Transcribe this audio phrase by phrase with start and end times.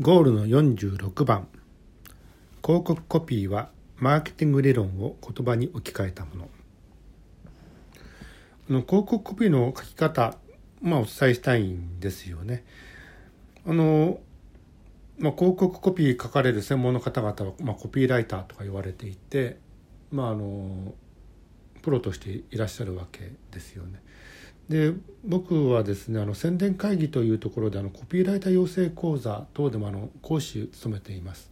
[0.00, 1.46] ゴールの46番
[2.64, 6.48] 広告コピーはマーケティング理論を言葉に置き換えたもの
[8.70, 10.36] あの広告コピーの書き方、
[10.82, 12.64] まあ、お伝えしたいんですよね。
[13.64, 14.18] あの
[15.20, 19.58] まあ、広告コピー書かれる専門の方々は、まあ、コピーライターとか言われていて、
[20.10, 20.92] まあ、あの
[21.82, 24.02] プロとしていらっしゃるわけですよね。
[24.68, 24.92] で
[25.24, 31.50] 僕はですねあの宣伝会議というところであのコピーライター養成講座等でもあの講師を務めています。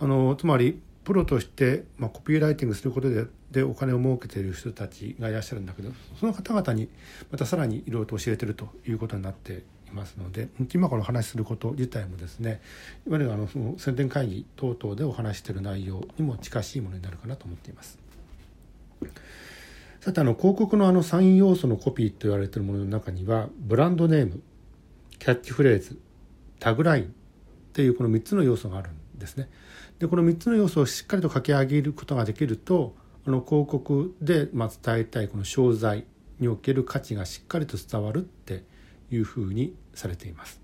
[0.00, 6.88] あのつまりプロとして、まあ、コピーライティングすることででお金を儲けている人たちがいらっしゃるんだけどその方々に
[7.30, 12.60] またさらにいろいろと教えてるということになっていますので今からお話しすること自体もですね
[13.06, 17.98] いわゆるあのその宣伝会議等々でお話している内容にも近しいものになるかなと思っています。
[20.04, 24.42] さてあの広告のあの3要素のコピーと言われているものの中にはブランドネーム
[25.18, 25.98] キャッチフレーズ
[26.60, 27.06] タグラインっ
[27.72, 29.48] ていうこの3つの要素があるんですね。
[29.98, 32.94] でこの3つの要素をしっかりと書き上げることができると
[33.26, 36.04] あの広告でま伝えたいこの商材
[36.38, 38.62] における価値がしっかりと伝わるって
[39.10, 40.60] いうふうにされています。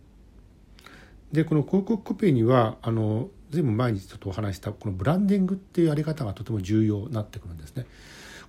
[1.33, 7.87] でこの広告コピーにはあの随分前にちょっとお話したこのブランディングっていうやり方がとても重要になってくるんですね。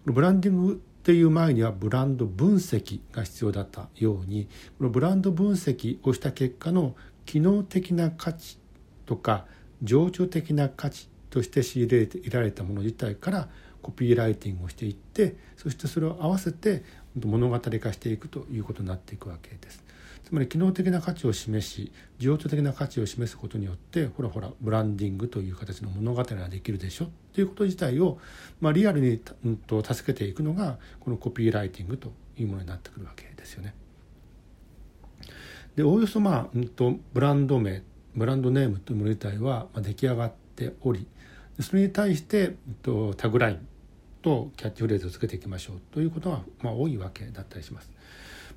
[0.06, 8.58] ブランディングっていう前にはブランド分析が必要だったようにこのブランド分析をした結果の機能的な価値
[9.06, 9.46] とか
[9.84, 13.50] 情緒的な価値として仕入れていられたもの自体から
[13.82, 16.84] コピーライティングをしていってそしてそれを合わせて
[17.20, 19.84] 物語化していくということになっていくわけです。
[20.24, 27.10] つまり機能的な価値を示し情緒的な価値を示すことによってほらほらブランディングという形の物語ができるでしょ？
[27.34, 28.18] ということ自体を、
[28.60, 33.74] まあ、リアルに、うんと、助けていくのがこのコピーライティングというものになってくるわけですよね。
[35.76, 37.84] でおおよそまあ、うんと、ブランド名
[38.16, 41.08] ブランドネームというもの自体は、まあ、出来上がっており
[41.62, 43.68] それに対して、うんと、タグライン
[44.22, 47.90] とキャッチフレーズをつけていきましょうということが、まあ、多いわけだったりします。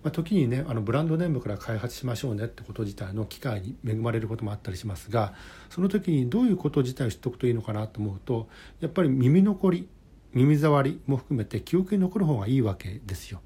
[0.04, 5.32] まあ、時にねあのブランドネームから開発しましょうねってこと自体の機会に恵まれることもあったりしますが
[5.70, 8.47] その時にどういうこと自体を知っておくといいのかなと思うと
[8.81, 9.88] やっぱり耳残り
[10.34, 13.41] 耳障りも含めて記憶に残る方がいいわけですよ。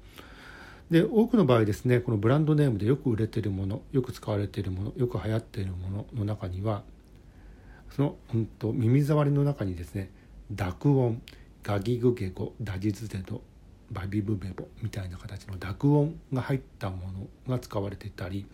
[0.91, 6.81] で多くの場合ですねこのブランドネームでよく売れてるものよく使われているものよく流行っているものの中には
[7.91, 10.09] その、うんと、耳障りの中にですね
[10.49, 11.21] 濁音
[11.61, 13.41] ガギグゲゴダジズデド
[13.91, 16.97] バビブベボみたいな形の濁音が入ったも
[17.47, 18.45] のが使われていたり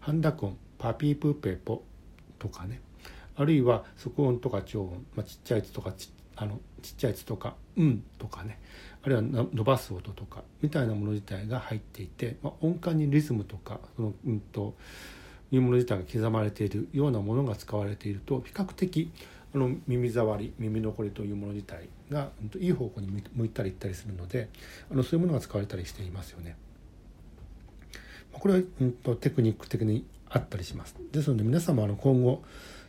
[0.00, 1.82] 半濁音パピープペポ
[2.38, 2.80] とかね。
[3.36, 8.60] あるいは即音とか超音、まあ、ちっちゃい「つ」とかちあのちっちゃい「つ」とか「うん」とかね。
[9.02, 9.22] あるいは
[9.52, 14.74] 伸ばす音とかみたいなもの自体が入っていて、まあ、音感にリズムとかその、うんと
[15.52, 19.10] いうもの自体が刻まれているようなものが使われていると比較的
[19.54, 24.48] あの耳障り耳残りというもの自体がいい方向に向いたりいったりするので
[24.90, 26.56] あのそういうものが使われたりしていますよね。
[28.32, 30.96] これは、うん、とテクニック的にあったりします。
[31.12, 32.42] ですので皆様あの今後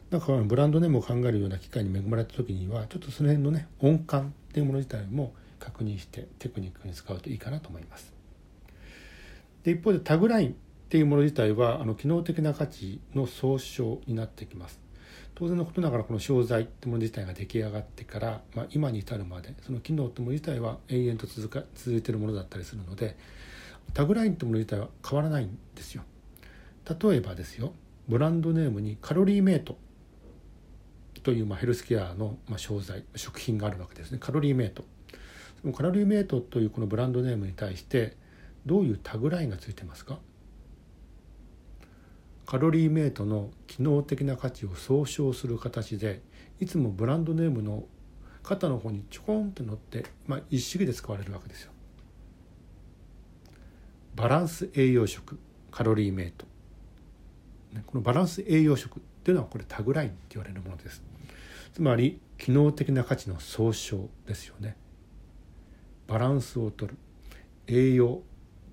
[0.09, 8.11] なんかブランドネームを考えるような機会に恵まれた時にはちょっとその辺のね音感っていうもの自体も確認してテクニックに使うといいかなと思います。
[9.63, 10.53] で一方でタグラインっ
[10.89, 14.84] ていうもの自体はあの機能的な価値の総称になってきます。
[15.35, 23.17] 当然のことながらこの商材ってもの自体が出来上がってから、まあ、今に至るまでその機能ってもの自体は永遠と続か続いてるものだったりするので
[23.93, 26.03] タグラインってもの自体は変わらないんですよ。
[26.87, 27.73] 例えばですよ
[28.07, 29.77] ブランドネームにカロリーメイト
[31.23, 34.19] というまあヘルスケアのまあ商材食品があるわけですね。
[34.19, 34.85] カロリーメイト。
[35.61, 38.15] そのカロリーメイトというこのブランドネームに対して
[38.65, 40.19] どういうタグラインがついてますか？
[42.45, 46.21] カロリーメイトの機能的な価値を総称する形で
[46.59, 47.85] いつもブランドネームの
[48.43, 51.71] 肩の方にちょこんと乗って、まあ、一式で使われるわけですよ。
[54.15, 55.39] バランス栄養食
[55.71, 56.45] カロリーメイト。
[57.87, 61.03] このバランス栄養食っていうのはこれタグラインって言われるものです。
[61.73, 64.77] つまり機能的な価値の総称ですよね。
[66.07, 66.95] バランスをとる。
[67.67, 68.21] 栄養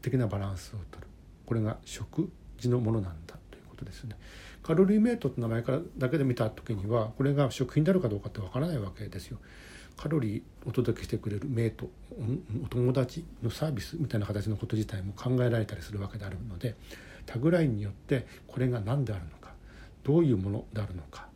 [0.02, 1.06] 的なバランスをとる。
[1.47, 3.37] これが食事のものなんだ。
[3.84, 4.17] とですね。
[4.62, 9.38] カロリーメイトって名前からだけで見た時にはこれが食品であるかどうかってわからないわけですよ。
[9.96, 11.90] カロリーお届けしてくれるメイト
[12.64, 16.76] お友達のサービスみたいな形のこと自体も考えられたりするわけであるので
[17.26, 19.52] タグラインによってこれが何であるのか
[20.02, 21.26] どういうものであるのか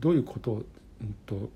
[0.00, 0.62] どういうことを、
[1.02, 1.50] うんと、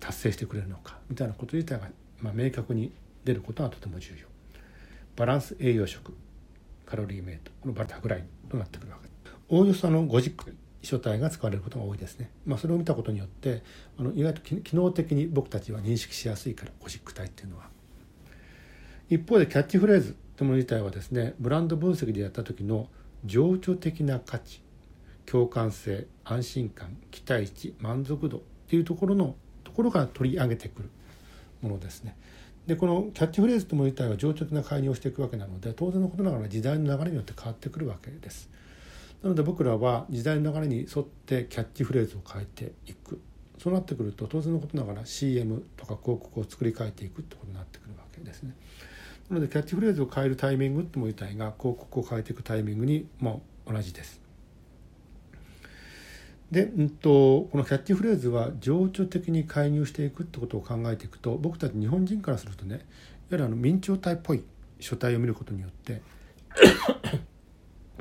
[0.00, 1.88] 達成してくれるのかみたいなこと自体が、
[2.20, 2.92] まあ、明確に
[3.24, 4.26] 出ることがとても重要。
[5.16, 6.14] バランス栄養食
[6.86, 9.11] カロリーメイトこのバタグラインとなってくるわけです。
[9.52, 12.30] おおよその50書体が使われることが多いですね。
[12.46, 13.62] まあ、それを見たことによって
[13.98, 17.68] あの意外と機能的に僕たちは認識しやすいからゴシック体っていうのは。
[19.10, 22.88] 一方でキャッチフレーズというもの自体はですねブランド分析でやった時の
[23.26, 24.62] 情緒的な価値
[25.26, 30.88] 共感性安心感期待値満足度っていうところのところから取り上げてくる
[31.60, 32.16] ものですね。
[32.66, 38.48] でこのキャッチフレーズともの自体は情緒的な介入をしていくわけなので当然のことながら時代の流れによって変わってくるわけです。
[39.22, 43.20] なので僕らは時代の流れに沿ってキャッチフレーズを変えていく
[43.58, 48.56] そうなってくると当然のことながら CM とか広告を作り変えていくってことになってくるわけですね。
[49.30, 54.20] なのでキャッチフレーズを変えるタイミングっても自体が広告を変えていくタイミングにも同じです。
[56.50, 62.82] で、うんと、このキャッチフレーズは情緒的に介入していくってことを考えていくと僕たち日本人からするとねいわ
[63.30, 64.42] ゆるあの明朝体っぽい
[64.78, 66.02] 書体を見ることによって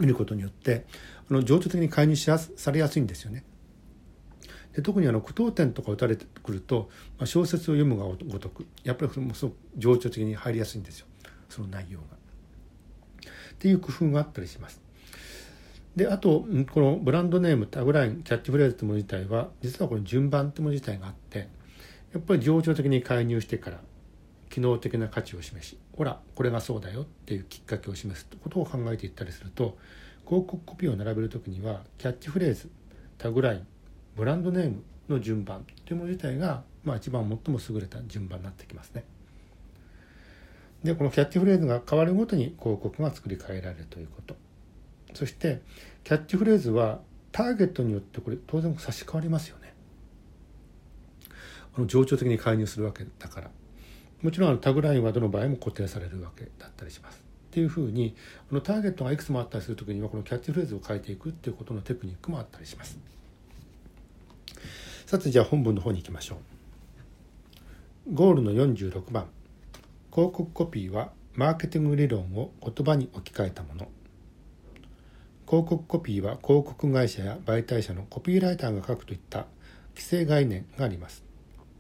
[0.02, 0.86] 見ることによって
[1.30, 3.44] あの情緒的に介入しやすされやすいんですよね。
[4.74, 11.08] で特にあの句読点とか打たれてくると、まあ、小説を読むがごとくやっぱりもすごく情緒的に入りやすいんですよ
[11.50, 12.06] その内容が。
[12.06, 14.82] っていう工夫があったりします。
[15.96, 21.50] であとこのブランドネームタグラインキャッチフレーズというもの自体は実はこれ順番というもの自体があって
[22.14, 23.82] やっぱり情緒的に介入してから
[24.52, 29.78] 機能的な価値を示しほらこれがそうだよっていうきっかけを示すことを考えていったりすると
[30.28, 32.70] 広告コピーを並べる時にはキャッチフレーズ
[33.18, 33.68] タグライン
[34.16, 39.04] ブランドネームの順番というもの自体が、まあ、一番最も優れた順番になってきますね。
[40.84, 44.36] でこのキャッチフレーズが変わるごとに広告が作り変えられるということ。
[45.14, 45.62] そして
[46.04, 47.00] キャッチフレーズは
[47.32, 49.74] ターゲットによってこれ当然差し替わりますよね。
[51.76, 53.52] あの情緒的に介入するわけだから。
[54.22, 57.24] もちろんタグラインはどの場合も固定されるわけだったりします。
[57.52, 58.16] っていうふうに
[58.50, 62.98] あのターゲットがいくつもあったりする時にはこのキャッチフレーズを変えていくっていうことのテクニックもあったりします。
[65.06, 68.14] さてじゃあ本文の方に行きましょう。
[68.14, 69.28] ゴールの46番。
[70.14, 73.90] 広告コピーはマーケティング理論を言葉に置き換えたもの。
[75.48, 79.48] 広告コピーは広告会社や媒体者のコピーライターが書くといった
[79.96, 81.31] 規制概念があります。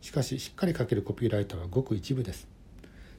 [0.01, 2.47] しかししっかり書けるコピーライターはごく一部です。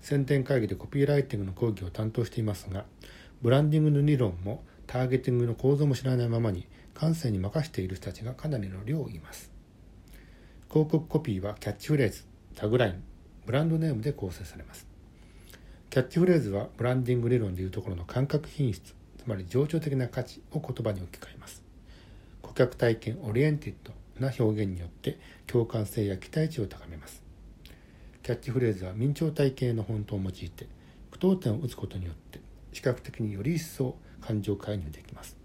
[0.00, 2.84] 宣伝会議でコピーライティングの講義を担当していますが
[3.40, 9.50] ブランディングの理論もターゲティングの構造も知らないままに感性に任している人たちがかなりの量います。
[10.68, 12.24] 広告コピーはキャッチフレーズ
[12.56, 13.02] タグライン
[13.46, 14.86] ブランドネームで構成されます。
[15.88, 21.62] キャッチフレーズはブランディング理論でいうところの感覚品質つまり情緒的な価値を言葉に置き換えます。
[22.42, 27.22] 顧客体験オリエンティッドな表現によって共感性や期待値を高めます。
[28.22, 30.68] キャッチフレーズは明朝体系の本当を用いて
[31.10, 32.40] 句読点を打つことによって
[32.72, 35.36] 視覚的により一層感情介入できます。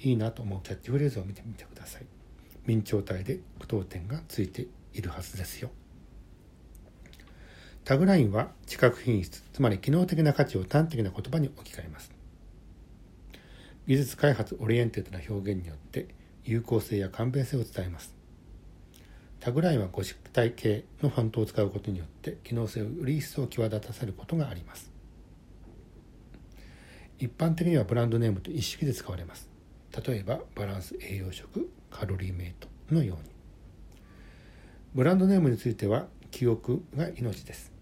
[0.00, 2.06] いいなと思うキャッチフレーズを見てみてください。
[2.64, 5.70] 明朝体で句読点がついているはずですよ。
[7.84, 12.10] タグラインは知覚品質つまり機能的な価値を端的な言葉に置き換えます。
[13.86, 16.08] 技術開発 oriented な表現によって
[16.46, 18.14] 有効性や簡便性を伝えます。
[19.40, 24.92] タグラインはゴシック体系のフォントを使うことによって機能性をより一層際立たせることがあります。
[27.18, 29.50] 一般的にはブランドネームと一式で使われます。
[30.06, 33.30] 例えばバランス栄養食カロリーメイトのように。
[34.94, 37.72] ブランドネームについては記憶が命です。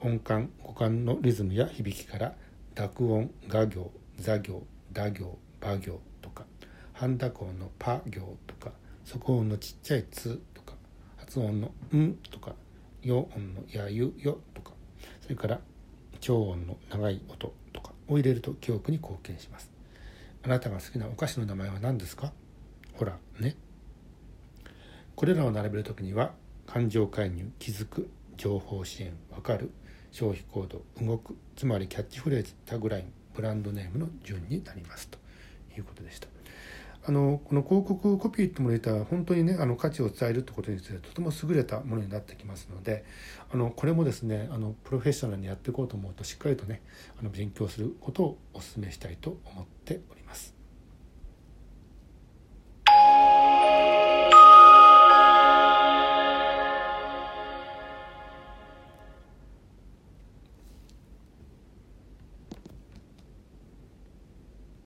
[0.00, 2.34] 音感五感のリズムや響きから
[2.74, 6.00] 濁音画行座行打行馬行
[6.94, 8.72] 半濁音のパ行とか
[9.04, 10.74] 底音のちっちゃいつとか
[11.16, 12.54] 発音のんとか
[13.02, 14.72] 陽音のやゆよとか
[15.20, 15.60] それから
[16.20, 19.70] 超音の長い音とかを入れると記憶に貢献します。
[20.42, 22.32] あなたが好きなお菓子の名前は何ですか？
[22.94, 23.56] ほらね。
[25.16, 26.32] これらを並べる時には
[26.66, 29.70] 感情介入気づく情報支援分かる
[30.12, 35.08] 消費行動動くつまりキャッチフレーズタグラインブランドネームの順になります。
[35.08, 35.18] と
[35.76, 36.33] いうことでした。
[37.06, 43.04] あのこの広告コピーってものにた本当にねあの価値を伝えるってことについてとても優れたものになってきますので
[43.52, 46.80] あのこれもですねあのプロフェッショナルにやっていこうと思うとしっかりとね
[47.20, 50.53] あの勉強することをお勧めしたいと思っております。